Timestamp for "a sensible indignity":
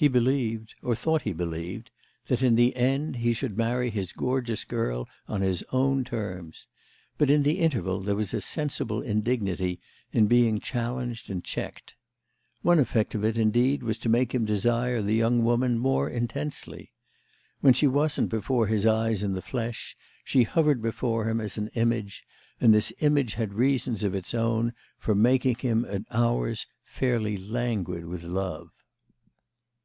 8.32-9.80